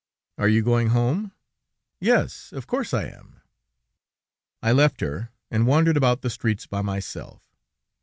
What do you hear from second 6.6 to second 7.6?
by myself.